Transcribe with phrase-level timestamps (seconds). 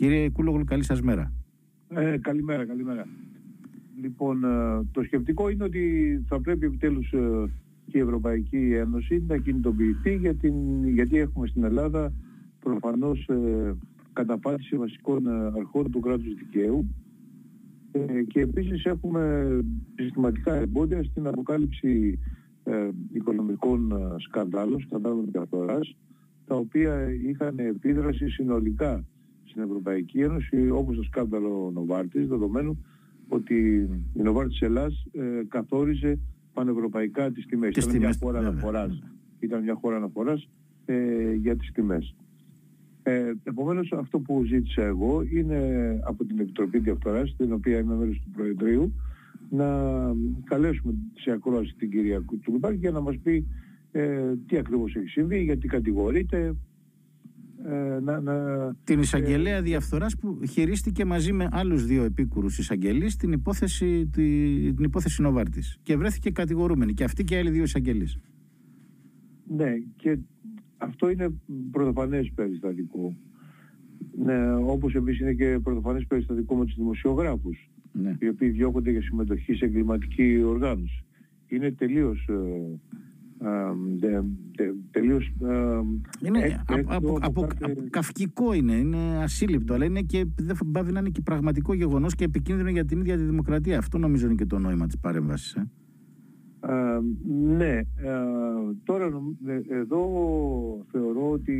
[0.00, 1.32] Κύριε Κούλογλου, καλή σας μέρα.
[1.88, 3.06] Ε, καλημέρα, καλημέρα.
[4.00, 7.50] Λοιπόν, ε, το σκεπτικό είναι ότι θα πρέπει επιτέλους ε,
[7.86, 12.12] και η Ευρωπαϊκή Ένωση να κινητοποιηθεί για την, γιατί έχουμε στην Ελλάδα
[12.60, 13.74] προφανώς ε,
[14.12, 16.94] καταπάτηση βασικών ε, αρχών του κράτους δικαίου
[17.92, 19.48] ε, και επίσης έχουμε
[19.94, 22.18] συστηματικά εμπόδια στην αποκάλυψη
[22.64, 25.96] ε, οικονομικών σκανδάλων, σκανδάλων διαφθοράς,
[26.46, 29.04] τα οποία είχαν επίδραση συνολικά
[29.50, 32.84] στην Ευρωπαϊκή Ένωση, όπως το σκάνδαλο Νοβάρτης, δεδομένου
[33.28, 36.18] ότι η Νοβάρτης Ελλάς ε, καθόριζε
[36.52, 37.74] πανευρωπαϊκά τις τιμές.
[37.74, 39.10] Τις ήταν, τιμές, μια χώρα βέβαια, αναφοράς, βέβαια.
[39.38, 40.48] ήταν μια χώρα αναφοράς
[40.84, 42.14] ε, για τις τιμές.
[43.02, 45.60] Ε, επομένως αυτό που ζήτησα εγώ είναι
[46.04, 48.92] από την Επιτροπή Διαφθοράς, την οποία είμαι μέλος του Προεδρείου,
[49.50, 49.66] να
[50.44, 53.46] καλέσουμε σε ακρόαση την κυρία Κουτσουλουπάκη για να μας πει
[53.92, 56.52] ε, τι ακριβώς έχει συμβεί, γιατί κατηγορείται, ε,
[58.02, 58.34] να, να,
[58.84, 64.84] Την εισαγγελέα διαφθοράς που χειρίστηκε μαζί με άλλους δύο επίκουρους εισαγγελείς την υπόθεση, τη- την
[64.84, 68.18] υπόθεση Νοβάρτης και βρέθηκε κατηγορούμενη και αυτή και άλλοι δύο εισαγγελείς.
[69.56, 70.18] Ναι, και
[70.76, 71.32] αυτό είναι
[71.70, 73.14] πρωτοφανές περιστατικό.
[74.24, 78.16] Ναι, όπως επίσης είναι και πρωτοφανές περιστατικό με τους δημοσιογράφους, Ναι.
[78.20, 81.04] οι οποίοι διώκονται για συμμετοχή σε εγκληματική οργάνωση.
[81.46, 82.26] Είναι τελείως...
[82.28, 83.09] Ε, α, δε- δε-
[84.90, 85.80] τελείως ε,
[86.26, 90.26] Είναι έκ- από, έκδο από, από, κάθε- από- καυκικό είναι, είναι ασύλληπτο, αλλά είναι και
[90.36, 93.78] δεν πάβει να είναι και πραγματικό γεγονός και επικίνδυνο για την ίδια τη δημοκρατία.
[93.78, 95.54] Αυτό νομίζω είναι και το νόημα της παρέμβασης.
[95.54, 95.68] Ε.
[96.60, 97.00] Α,
[97.56, 97.84] ναι, α,
[98.84, 100.00] τώρα νομ- ε, εδώ
[100.90, 101.58] θεωρώ ότι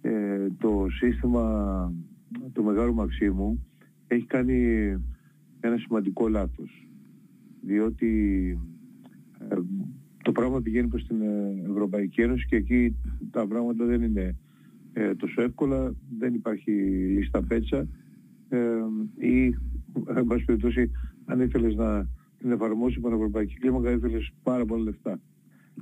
[0.00, 1.92] ε, το σύστημα
[2.52, 3.66] του Μεγάλου Μαξίμου
[4.06, 4.62] έχει κάνει
[5.60, 6.88] ένα σημαντικό λάθος.
[7.60, 8.10] Διότι
[9.48, 9.54] ε,
[10.26, 12.96] το πράγμα πηγαίνει προς την ε, Ευρωπαϊκή Ένωση και εκεί
[13.30, 14.36] τα πράγματα δεν είναι
[14.92, 16.70] ε, τόσο εύκολα, δεν υπάρχει
[17.16, 17.88] λίστα πέτσα
[18.48, 18.58] ε,
[19.16, 19.54] ή,
[20.16, 20.90] εν πάση περιπτώσει,
[21.24, 25.20] αν ήθελες να την εφαρμόσεις η Ευρωπαϊκή κλίμακα, ήθελες πάρα πολλά λεφτά.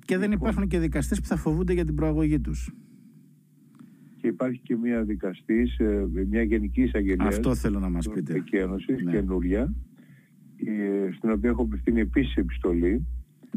[0.04, 2.74] Και δεν υπάρχουν και δικαστές που θα φοβούνται για την προαγωγή τους.
[4.16, 8.32] Και υπάρχει και μια δικαστής, ε, μια γενική εισαγγελία Αυτό θέλω να μας της πείτε.
[8.32, 9.12] Ευρωπαϊκής Ένωσης, Ναι.
[9.12, 9.74] καινούρια,
[10.56, 13.06] ε, στην οποία έχω απευθύνει επίσης επιστολή.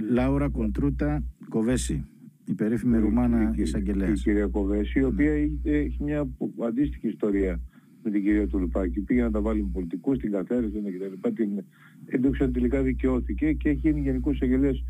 [0.10, 2.06] Λάουρα Κοντρούτα Κοβέση,
[2.46, 4.20] η περίφημη Ρουμάνα η, η, εισαγγελέας.
[4.20, 6.30] η κυρία Κοβέση, η οποία έχει, έχει μια
[6.68, 7.60] αντίστοιχη ιστορία
[8.04, 9.00] με την κυρία Τουλουπάκη.
[9.00, 11.32] Πήγε να τα βάλει με πολιτικούς, την καθαίρεσαν και τα λοιπά.
[11.32, 11.64] Την
[12.06, 14.84] εντούξαν τελικά δικαιώθηκε και έχει γίνει γενικός εισαγγελέας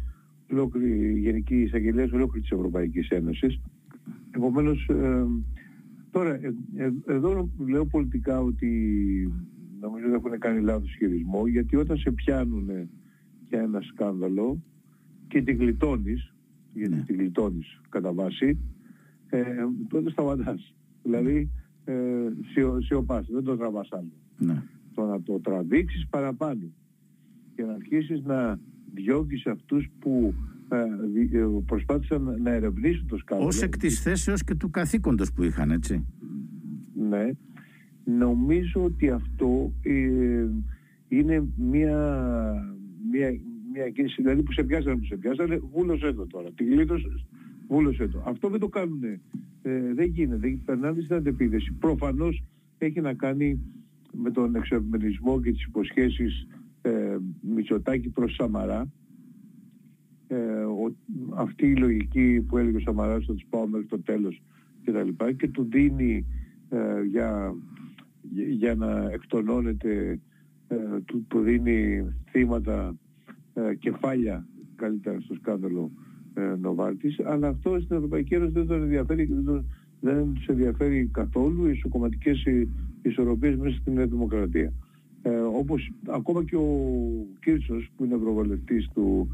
[0.51, 3.59] ολόκληρη, γενική εισαγγελέας ολόκληρης της Ευρωπαϊκής Ένωσης.
[4.31, 5.25] Επομένως, ε,
[6.11, 8.69] τώρα, ε, ε, εδώ λέω πολιτικά ότι
[9.79, 12.69] νομίζω δεν έχουν κάνει λάθος χειρισμό, γιατί όταν σε πιάνουν
[13.49, 14.63] για ένα σκάνδαλο
[15.27, 16.33] και την γλιτώνεις,
[16.73, 17.01] γιατί Ναι.
[17.01, 18.57] την γλιτώνεις κατά βάση,
[19.29, 19.43] ε,
[19.89, 20.73] τότε σταματάς.
[21.03, 21.49] Δηλαδή,
[21.85, 21.93] ε,
[22.51, 24.11] σιω- σιωπάς, δεν το τραβάς άλλο.
[24.37, 24.63] Ναι.
[24.93, 26.61] Το να το τραβήξεις παραπάνω
[27.55, 28.59] και να αρχίσεις να
[28.93, 30.33] διώκεις αυτούς που
[30.69, 30.77] ε,
[31.13, 33.49] δι- ε, προσπάθησαν να ερευνήσουν το σκάνδαλο.
[33.49, 36.05] Ως εκ της θέσεως και του καθήκοντος που είχαν, έτσι.
[37.09, 37.29] Ναι.
[38.03, 40.47] Νομίζω ότι αυτό ε,
[41.07, 41.97] είναι μια,
[43.11, 43.39] μια,
[43.77, 46.51] μια κίνηση, δηλαδή που σε πιάσανε, που σε πιάσανε, βούλωσέ το τώρα.
[46.51, 47.25] Τη γλίτωσες,
[47.67, 48.23] βούλωσέ το.
[48.25, 49.03] Αυτό δεν το κάνουν.
[49.61, 50.37] Ε, δεν γίνεται.
[50.37, 51.71] Δεν περνάνε στην αντεπίδεση.
[51.79, 52.43] Προφανώς
[52.77, 53.59] έχει να κάνει
[54.13, 56.47] με τον εξευμενισμό και τις υποσχέσεις
[56.81, 58.91] ε, Μητσοτάκη προς Σαμαρά.
[60.27, 60.95] Ε, ο,
[61.35, 64.41] αυτή η λογική που έλεγε ο Σαμαράς θα τους πάω μέχρι το τέλος
[64.83, 66.25] και τα λοιπά και του δίνει
[66.69, 67.55] ε, για,
[68.49, 70.19] για να εκτονώνεται
[70.67, 72.95] ε, του, του δίνει θύματα
[73.69, 75.91] ε, κεφάλια καλύτερα στο σκάνδαλο
[76.33, 79.65] ε, Νοβάρτης αλλά αυτό στην Ευρωπαϊκή Ένωση δεν τον ενδιαφέρει δεν, τον,
[79.99, 82.69] δεν τους ενδιαφέρει καθόλου οι ισοκομματικές οι-
[83.01, 84.73] ισορροπίες μέσα στην Νέα Δημοκρατία.
[85.21, 86.67] Ε, όπως ακόμα και ο
[87.39, 89.27] Κίρτσος που είναι ευρωβουλευτής του,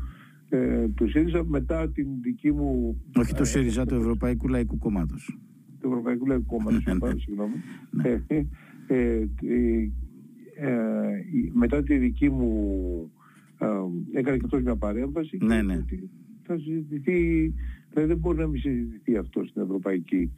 [0.49, 5.37] ε, του ΣΥΡΙΖΑ μετά την δική μου Όχι του ε, ΣΥΡΙΖΑ, του Ευρωπαϊκού Λαϊκού Κόμματος.
[5.79, 6.99] του Ευρωπαϊκού Λαϊκού Κόμματος, Ναι, ναι.
[6.99, 7.53] συγγνώμη, συγγνώμη.
[7.91, 8.09] Ναι.
[8.09, 8.45] Ε, ε,
[8.87, 9.89] ε, ε,
[10.55, 12.51] ε, η- μετά τη δική μου
[13.05, 13.22] ε,
[14.11, 15.75] έκανε και αυτός μια παρέμβαση και Ναι, είπε ναι.
[15.75, 16.09] ότι
[16.43, 17.53] θα συζητηθεί,
[17.89, 20.31] δηλαδή δεν μπορεί να μην συζητηθεί αυτό στην Ευρωπαϊκή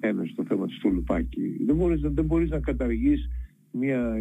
[0.00, 1.56] Ένωση το θέμα της Τουλουπάκη.
[1.66, 3.28] Δεν μπορείς, δεν μπορείς να καταργείς
[3.72, 4.14] μια,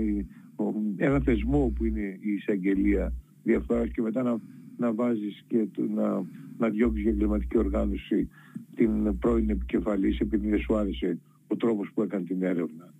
[0.55, 3.13] ο- ένα θεσμό που είναι η εισαγγελία
[3.43, 4.37] διαφθοράς και μετά να,
[4.77, 6.23] να βάζεις και το, να,
[6.57, 8.27] να διώξεις για εγκληματική οργάνωση
[8.75, 11.17] την πρώην επικεφαλής επειδή δεν σου άρεσε
[11.47, 12.93] ο τρόπος που έκανε την έρευνα.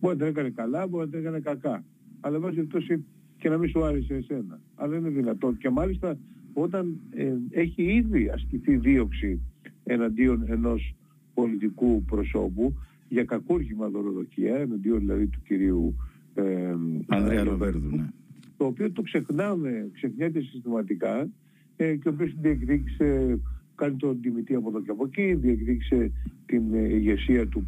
[0.00, 1.84] Μπορεί να την έκανε καλά, μπορεί να την έκανε κακά.
[2.20, 3.04] Αλλά βάζει περιπτώσει
[3.38, 4.60] και να μην σου άρεσε εσένα.
[4.74, 5.56] Αλλά είναι δυνατόν.
[5.58, 6.18] Και μάλιστα
[6.52, 9.40] όταν ε, έχει ήδη ασκηθεί δίωξη
[9.84, 10.94] εναντίον ενός
[11.34, 12.74] πολιτικού προσώπου,
[13.08, 15.94] για κακούργημα δωροδοκία, εναντίον δηλαδή του κυρίου
[16.34, 16.74] ε,
[17.06, 18.08] Ανδρέα Λοβέρδου, ναι.
[18.56, 21.28] το οποίο το ξεχνάμε, ξεχνιέται συστηματικά
[21.76, 23.38] ε, και ο οποίος διεκδίκησε,
[23.74, 26.10] κάνει τον τιμητή από εδώ και από εκεί, διεκδίκησε
[26.46, 27.66] την ε, ηγεσία του,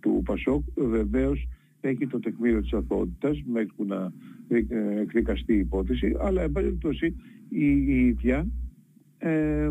[0.00, 1.48] του Πασόκ, βεβαίως
[1.80, 4.12] έχει το τεκμήριο της αθωότητας μέχρι που να
[4.48, 4.64] ε,
[5.00, 7.14] εκδικαστεί η υπόθεση, αλλά εν πάση
[7.48, 8.46] η, η ίδια
[9.18, 9.70] ε,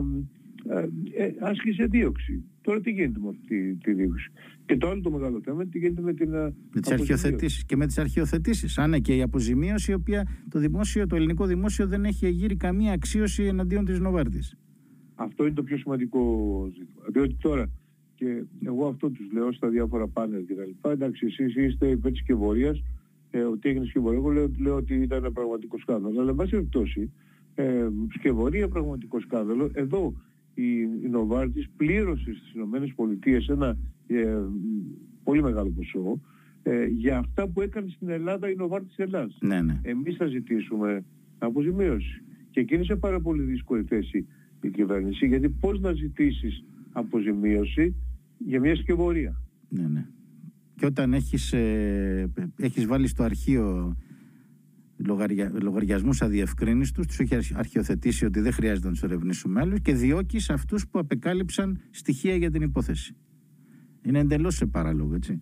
[0.70, 0.88] ε,
[1.24, 2.44] ε, άσκησε δίωξη.
[2.62, 4.32] Τώρα τι γίνεται με αυτή τη δίωξη;
[4.66, 7.86] Και το άλλο το μεγάλο θέμα τι γίνεται με την με τις αρχιοθετήσεις και με
[7.86, 8.78] τις αρχιοθετήσεις.
[8.78, 12.92] Αν και η αποζημίωση η οποία το, δημόσιο, το ελληνικό δημόσιο δεν έχει εγείρει καμία
[12.94, 14.56] αξίωση εναντίον της Νοβάρτης.
[15.16, 16.22] Αυτό είναι το πιο σημαντικό
[16.74, 17.06] ζήτημα.
[17.12, 17.70] Διότι τώρα
[18.18, 20.92] και εγώ αυτό τους λέω στα διάφορα πάνελ και τα λοιπά.
[20.92, 22.84] Εντάξει, εσείς είστε υπέρ της σκευωρίας,
[23.32, 24.20] ε, ότι έγινε σκευωρία.
[24.20, 26.20] Εγώ λέω, λέω ότι ήταν ένα πραγματικό σκάνδαλο.
[26.20, 27.12] Αλλά, εν πάση περιπτώσει,
[27.56, 29.70] ε, σκευωρία πραγματικό σκάνδαλο.
[29.74, 30.14] Εδώ
[30.54, 33.78] η, η Νοβάρτης πλήρωσε στις Ηνωμένες Πολιτείες ένα
[34.08, 34.40] ε,
[35.24, 36.20] πολύ μεγάλο ποσό
[36.64, 39.38] ε, για αυτά που έκανε στην Ελλάδα η Νοβάρτης Ελλάδας.
[39.42, 39.80] Ναι, ναι.
[39.84, 41.04] Εμείς θα ζητήσουμε
[41.38, 42.22] αποζημίωση.
[42.52, 44.28] Και εκεί είναι σε πάρα πολύ δύσκολη θέση
[44.62, 47.96] η κυβέρνηση, γιατί πώς να ζητήσεις αποζημίωση
[48.38, 49.42] για μια σκευωρία.
[49.70, 50.06] Ναι, ναι.
[50.76, 53.96] Και όταν έχεις, ε, έχεις βάλει στο αρχείο
[54.98, 60.50] λογαρια, λογαριασμούς αδιευκρίνιστου, τους έχει αρχιοθετήσει ότι δεν χρειάζεται να τους ερευνήσουμε άλλους και διώκεις
[60.50, 63.16] αυτούς που απεκάλυψαν στοιχεία για την υπόθεση.
[64.02, 65.42] Είναι εντελώς σε παράλογο, έτσι.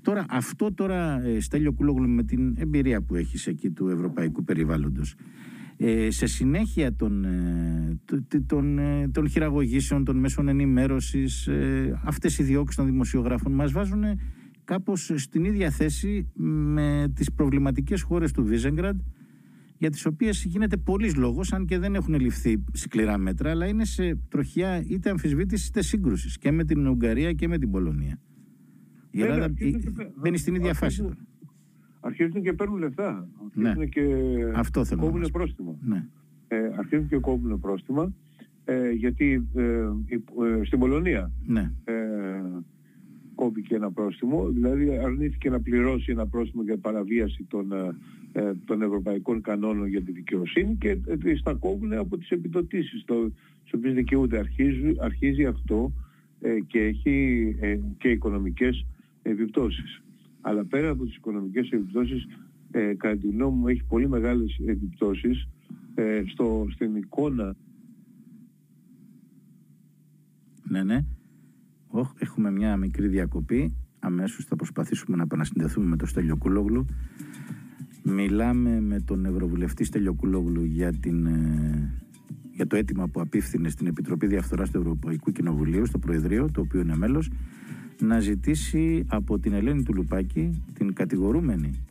[0.00, 5.14] Τώρα, αυτό τώρα, ε, Στέλιο Κουλόγλου, με την εμπειρία που έχεις εκεί του ευρωπαϊκού περιβάλλοντος,
[5.76, 7.98] ε, σε συνέχεια των, ε,
[8.46, 14.04] των, ε, των χειραγωγήσεων, των μέσων ενημέρωσης, ε, αυτές οι διώξεις των δημοσιογράφων μας βάζουν
[14.64, 19.00] κάπως στην ίδια θέση με τις προβληματικές χώρες του Βίζεγκραντ
[19.78, 23.84] για τις οποίες γίνεται πολλής λόγος αν και δεν έχουν ληφθεί σκληρά μέτρα αλλά είναι
[23.84, 28.20] σε τροχιά είτε αμφισβήτησης είτε σύγκρουσης και με την Ουγγαρία και με την Πολωνία.
[29.10, 29.54] Η Ελλάδα
[30.20, 31.16] μπαίνει στην ίδια φάση τώρα.
[32.04, 33.28] Αρχίζουν και παίρνουν λεφτά.
[33.44, 33.86] Αρχίζουν ναι.
[33.86, 34.04] και
[34.54, 35.74] Αυτό θέλω κόβουν πρόστιμα.
[35.84, 36.04] Ναι.
[36.48, 38.12] Ε, αρχίζουν και κόβουν πρόστιμα
[38.64, 41.72] ε, γιατί ε, ε, στην Πολωνία ναι.
[41.84, 41.94] ε,
[43.34, 47.94] κόβηκε ένα πρόστιμο, δηλαδή αρνήθηκε να πληρώσει ένα πρόστιμο για παραβίαση των, ε,
[48.32, 50.88] ε των ευρωπαϊκών κανόνων για τη δικαιοσύνη και
[51.24, 54.38] ε, στα κόβουν από τις επιδοτήσεις, το, στις οποίες δικαιούται.
[54.38, 55.92] Αρχίζει, αρχίζει αυτό
[56.40, 58.86] ε, και έχει ε, και οικονομικές
[59.22, 60.02] επιπτώσεις.
[60.42, 62.26] Αλλά πέρα από τις οικονομικές επιπτώσεις,
[62.70, 65.48] ε, κατά τη γνώμη μου έχει πολύ μεγάλες επιπτώσεις
[65.94, 67.56] ε, στο, στην εικόνα.
[70.68, 71.04] Ναι, ναι.
[72.18, 73.72] Έχουμε μια μικρή διακοπή.
[73.98, 76.86] Αμέσως θα προσπαθήσουμε να επανασυνδεθούμε με τον Στέλιο Κούλογλου.
[78.02, 82.02] Μιλάμε με τον Ευρωβουλευτή Στέλιο Κούλογλου για, την, ε,
[82.52, 86.80] για το αίτημα που απίφθινε στην Επιτροπή Διαφθοράς του Ευρωπαϊκού Κοινοβουλίου, στο Προεδρείο, το οποίο
[86.80, 87.30] είναι μέλος,
[88.02, 91.84] να ζητήσει από την Ελένη Τουλουπάκη, την κατηγορούμενη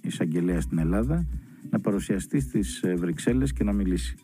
[0.00, 1.26] εισαγγελέα στην Ελλάδα,
[1.70, 4.16] να παρουσιαστεί στις ε, Βρυξέλλες και να μιλήσει.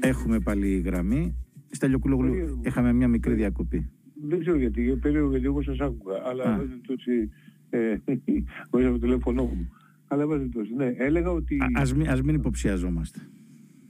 [0.00, 1.34] Έχουμε πάλι γραμμή.
[1.70, 3.90] Στέλιο Κουλογλου, είχαμε μια μικρή διακοπή.
[4.28, 7.30] Δεν ξέρω γιατί, περίεργο γιατί εγώ σας άκουγα, αλλά βάζετε έτσι,
[7.70, 7.92] ε,
[8.70, 9.72] από το τηλέφωνο μου.
[10.08, 11.56] Αλλά βάζετε τόσο, ναι, έλεγα ότι...
[11.60, 13.18] Α, ας, μην, ας μην υποψιαζόμαστε.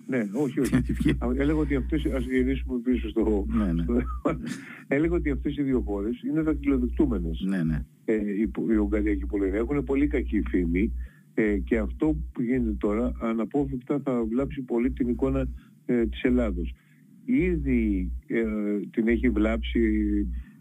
[0.08, 0.74] Ναι, όχι, όχι.
[1.42, 3.46] Έλεγα ότι αυτές, ας γυρίσουμε πίσω στο...
[3.48, 3.84] Ναι, ναι.
[4.96, 7.40] Έλεγα ότι αυτές οι δύο χώρες είναι δακτυλοδεικτούμενες.
[7.40, 7.84] Ναι, ναι.
[8.04, 10.92] Ε, η, η Ουγγαρία και η Πολωνία έχουν πολύ κακή φήμη
[11.34, 15.48] ε, και αυτό που γίνεται τώρα αναπόφευκτα θα βλάψει πολύ την εικόνα
[15.86, 16.74] ε, της Ελλάδος.
[17.24, 18.44] Ήδη ε,
[18.90, 19.80] την έχει βλάψει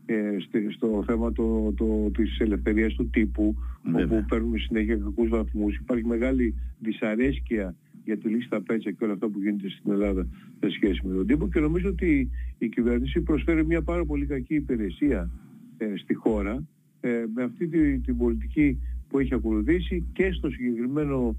[0.06, 0.38] ε,
[0.76, 3.56] στο θέμα το, το, της ελευθερίας του τύπου
[4.04, 5.76] όπου παίρνουμε συνέχεια κακούς βαθμούς.
[5.76, 7.76] Υπάρχει μεγάλη δυσαρέσκεια
[8.08, 10.28] για τη λύση στα πέτσα και όλα αυτά που γίνεται στην Ελλάδα
[10.60, 14.56] σε σχέση με τον τύπο και νομίζω ότι η κυβέρνηση προσφέρει μια πάρα πολύ κακή
[14.56, 15.30] υπηρεσία
[15.78, 16.64] ε, στη χώρα
[17.00, 21.36] ε, με αυτή τη, την πολιτική που έχει ακολουθήσει και στο συγκεκριμένο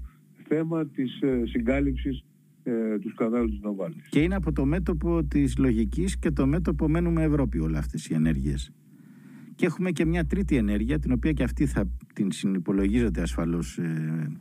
[0.47, 2.23] θέμα της ε, συγκάλυψης
[2.63, 4.07] ε, του σκανδάλου της Νοβάλης.
[4.09, 8.13] Και είναι από το μέτωπο της λογικής και το μέτωπο μένουμε Ευρώπη όλα αυτές οι
[8.13, 8.71] ενέργειες.
[9.55, 14.39] Και έχουμε και μια τρίτη ενέργεια, την οποία και αυτή θα την συνυπολογίζεται ασφαλώς ε,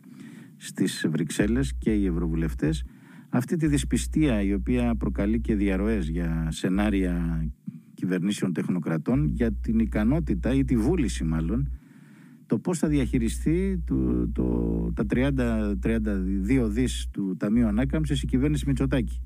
[0.59, 2.85] στις Βρυξέλλες και οι ευρωβουλευτές.
[3.29, 7.47] Αυτή τη δυσπιστία η οποία προκαλεί και διαρροές για σενάρια
[7.95, 11.69] κυβερνήσεων τεχνοκρατών για την ικανότητα ή τη βούληση μάλλον
[12.49, 19.23] το πώς θα διαχειριστεί το, το, τα 30-32 δις του Ταμείου Ανάκαμψης η κυβέρνηση Μητσοτάκη.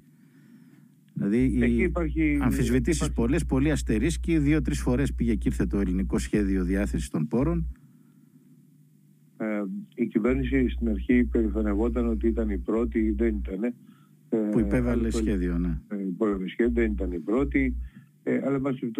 [1.15, 3.15] Δηλαδή οι υπάρχει, αμφισβητήσεις υπάρχει...
[3.15, 7.67] πολλές, πολύ αστερίσκοι, δύο-τρεις φορές πήγε και ήρθε το ελληνικό σχέδιο διάθεσης των πόρων.
[9.37, 9.45] Ε,
[10.03, 13.65] η κυβέρνηση στην αρχή περηφανευόταν ότι ήταν η πρώτη, δεν ήταν.
[14.29, 15.79] Ε, που υπέβαλε σχέδιο, ναι.
[15.89, 17.75] Ε, σχέδιο, δεν ήταν η πρώτη.
[18.23, 18.91] Ε, αλλά εν πάση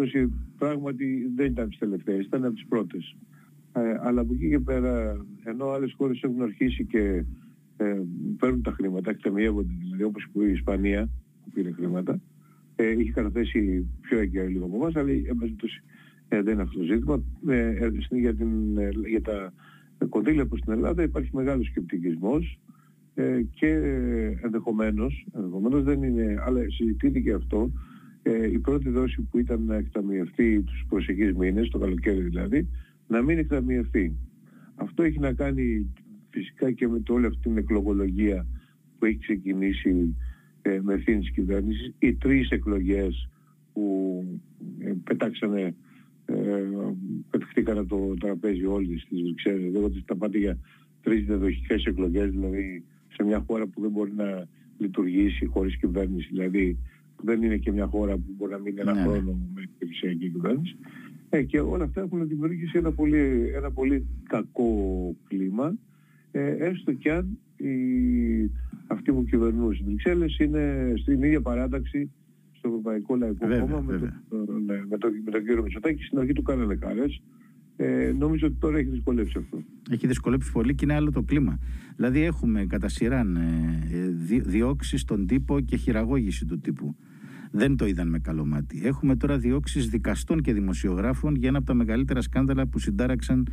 [0.57, 3.15] πράγματι δεν ήταν τις τελευταίες, ήταν από τις πρώτες.
[3.73, 7.23] Ε, αλλά από εκεί και πέρα, ενώ άλλες χώρες έχουν αρχίσει και
[7.77, 8.01] ε,
[8.39, 11.09] παίρνουν τα χρήματα, εκτεμιεύονται δηλαδή, όπως η Ισπανία
[11.43, 12.21] που πήρε χρήματα,
[12.75, 15.57] ε, είχε καταθέσει πιο έγκαιρα λίγο από εμάς, αλλά εν
[16.27, 17.23] ε, δεν είναι αυτό το ζήτημα.
[17.47, 19.53] Ε, ε για, την, ε, για τα
[20.09, 22.59] κονδύλια προς την Ελλάδα υπάρχει μεγάλος σκεπτικισμός
[23.13, 23.67] ε, και
[24.41, 27.71] ενδεχομένως, ενδεχομένως δεν είναι, αλλά συζητείται και αυτό,
[28.23, 32.67] ε, η πρώτη δόση που ήταν να εκταμιευτεί τους προσεχείς μήνες, το καλοκαίρι δηλαδή,
[33.07, 34.15] να μην εκταμιευτεί.
[34.75, 35.93] Αυτό έχει να κάνει
[36.29, 38.45] φυσικά και με όλη αυτή την εκλογολογία
[38.99, 40.15] που έχει ξεκινήσει
[40.61, 41.93] ε, με ευθύνη της κυβέρνησης.
[41.99, 43.29] Οι τρεις εκλογές
[43.73, 44.23] που
[44.79, 45.75] ε, πετάξανε,
[46.25, 46.33] ε,
[47.29, 49.71] πετυχτήκαν από το τραπέζι όλοι στις Βρυξέλλες.
[49.71, 50.57] Δεν ότι τα πάτε για
[51.01, 56.77] τρεις διαδοχικές εκλογές, δηλαδή σε μια χώρα που δεν μπορεί να λειτουργήσει χωρίς κυβέρνηση, δηλαδή
[57.23, 59.07] δεν είναι και μια χώρα που μπορεί να μείνει ένα ναι, ναι.
[59.07, 60.75] χρόνο με περιφερειακή κυβέρνηση.
[61.29, 65.77] Ε, και όλα αυτά έχουν δημιουργήσει ένα πολύ, ένα πολύ κακό κλίμα,
[66.31, 67.71] ε, έστω κι αν οι,
[68.87, 72.11] αυτοί που κυβερνούν στις Βρυξέλλες είναι στην ίδια παράταξη
[72.63, 74.05] στο Ευρωπαϊκό Λαϊκό Κόμμα με, το,
[74.65, 76.03] ναι, με, το, με τον κύριο Μητσοτάκη.
[76.03, 77.21] Στην αρχή του κάνανε χάρες.
[77.75, 79.63] Ε, νομίζω ότι τώρα έχει δυσκολέψει αυτό.
[79.91, 81.59] Έχει δυσκολέψει πολύ και είναι άλλο το κλίμα.
[81.95, 86.95] Δηλαδή έχουμε κατά σειράν ε, διώξεις στον τύπο και χειραγώγηση του τύπου
[87.51, 88.81] δεν το είδαν με καλό μάτι.
[88.83, 93.47] Έχουμε τώρα διώξεις δικαστών και δημοσιογράφων για ένα από τα μεγαλύτερα σκάνδαλα που συντάραξαν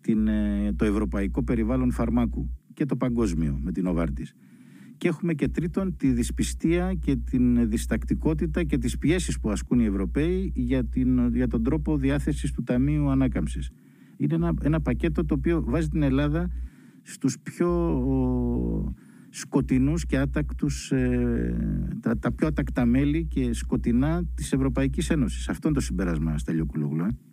[0.00, 4.34] την, ε, το ευρωπαϊκό περιβάλλον φαρμάκου και το παγκόσμιο με την Οβάρτης.
[5.02, 9.84] Και έχουμε και τρίτον τη δυσπιστία και την διστακτικότητα και τις πιέσεις που ασκούν οι
[9.84, 13.70] Ευρωπαίοι για, την, για τον τρόπο διάθεσης του Ταμείου Ανάκαμψης.
[14.16, 16.50] Είναι ένα, ένα πακέτο το οποίο βάζει την Ελλάδα
[17.02, 17.98] στους πιο
[19.28, 25.48] σκοτεινούς και άτακτους, ε, τα, τα, πιο άτακτα μέλη και σκοτεινά της Ευρωπαϊκής Ένωσης.
[25.48, 27.04] Αυτό είναι το συμπέρασμα, Στέλιο Κουλόγλου.
[27.04, 27.31] Ε.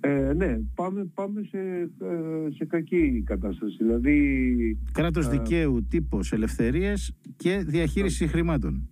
[0.00, 0.32] ε.
[0.32, 3.76] ναι, πάμε, πάμε σε, ε, σε κακή κατάσταση.
[3.78, 8.88] Δηλαδή, Κράτος ε, δικαίου, τύπος, ελευθερίες και διαχείριση χρημάτων.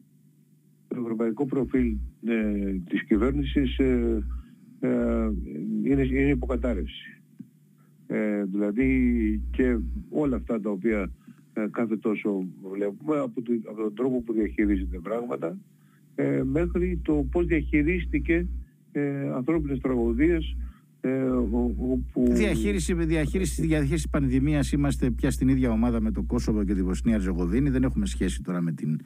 [0.89, 1.97] Το ευρωπαϊκό προφίλ
[2.27, 4.23] ε, της κυβέρνησης ε,
[5.85, 7.21] είναι, είναι υποκατάρρευση.
[8.53, 9.79] δηλαδή και
[10.11, 11.11] όλα αυτά τα οποία
[11.53, 15.59] ε, κάθε τόσο βλέπουμε από, το, από τον τρόπο που διαχειρίζεται πράγματα
[16.15, 18.47] ε, μέχρι το πώς διαχειρίστηκε
[18.93, 20.57] ε, ανθρώπινες τραγωδίες ε,
[21.41, 21.99] όπου...
[22.31, 24.73] Διαχείριση, διαχείριση, διαχείριση πανδημίας.
[24.73, 28.43] Είμαστε πια στην ίδια ομάδα με το Κόσοβο και τη Βοσνία Ριζεγοβίνη δεν έχουμε σχέση
[28.43, 29.01] τώρα με την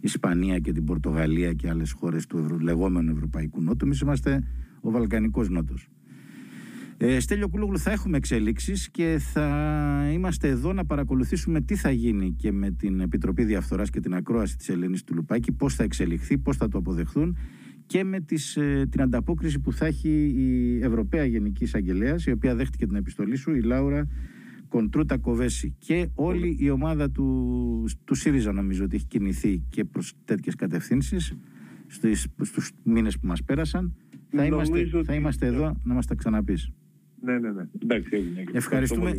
[0.00, 2.58] Ισπανία και την Πορτογαλία και άλλες χώρες του ευρω...
[2.58, 3.84] λεγόμενου Ευρωπαϊκού Νότου.
[3.84, 4.44] Εμείς είμαστε
[4.80, 5.88] ο Βαλκανικός Νότος.
[6.96, 12.32] Ε, Στέλιο Κούλογλου θα έχουμε εξέλιξεις και θα είμαστε εδώ να παρακολουθήσουμε τι θα γίνει
[12.38, 16.38] και με την Επιτροπή Διαφθοράς και την ακρόαση της Ελένης του Λουπάκη, πώς θα εξελιχθεί,
[16.38, 17.36] πώς θα το αποδεχθούν
[17.86, 22.54] και με τις, ε, την ανταπόκριση που θα έχει η Ευρωπαία Γενική Εισαγγελέας, η οποία
[22.54, 24.08] δέχτηκε την επιστολή σου, η Λάουρα
[24.68, 25.74] Κοντρούτα Κοβέση.
[25.78, 31.34] Και όλη η ομάδα του, του ΣΥΡΙΖΑ νομίζω ότι έχει κινηθεί και προς τέτοιες κατευθύνσεις
[31.86, 33.94] στους, στους μήνες που μας πέρασαν.
[34.30, 36.70] Θα είμαστε, θα είμαστε εδώ να μας τα ξαναπείς.
[37.24, 37.62] Ναι, ναι, ναι.
[37.82, 38.44] Εντάξει, έγινε.
[38.52, 39.10] Ευχαριστούμε.